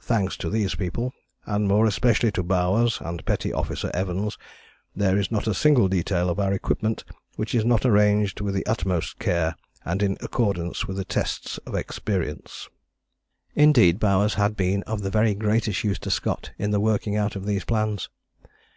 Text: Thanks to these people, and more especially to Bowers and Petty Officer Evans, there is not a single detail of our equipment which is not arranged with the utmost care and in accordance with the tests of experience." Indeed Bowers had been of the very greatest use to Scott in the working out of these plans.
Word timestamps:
Thanks 0.00 0.36
to 0.38 0.50
these 0.50 0.74
people, 0.74 1.12
and 1.46 1.68
more 1.68 1.86
especially 1.86 2.32
to 2.32 2.42
Bowers 2.42 3.00
and 3.00 3.24
Petty 3.24 3.52
Officer 3.52 3.92
Evans, 3.94 4.36
there 4.96 5.16
is 5.16 5.30
not 5.30 5.46
a 5.46 5.54
single 5.54 5.86
detail 5.86 6.28
of 6.28 6.40
our 6.40 6.52
equipment 6.52 7.04
which 7.36 7.54
is 7.54 7.64
not 7.64 7.86
arranged 7.86 8.40
with 8.40 8.54
the 8.54 8.66
utmost 8.66 9.20
care 9.20 9.54
and 9.84 10.02
in 10.02 10.18
accordance 10.20 10.88
with 10.88 10.96
the 10.96 11.04
tests 11.04 11.58
of 11.58 11.76
experience." 11.76 12.68
Indeed 13.54 14.00
Bowers 14.00 14.34
had 14.34 14.56
been 14.56 14.82
of 14.82 15.02
the 15.02 15.10
very 15.10 15.32
greatest 15.36 15.84
use 15.84 16.00
to 16.00 16.10
Scott 16.10 16.50
in 16.58 16.72
the 16.72 16.80
working 16.80 17.14
out 17.14 17.36
of 17.36 17.46
these 17.46 17.62
plans. 17.62 18.08